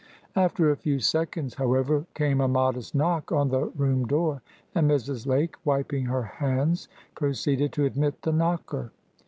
[0.35, 4.41] After a few seconds, however, came a modest knock on the room door,
[4.73, 5.27] and Mrs.
[5.27, 8.89] Lake, wiping her hands, proceeded to admit the knocker.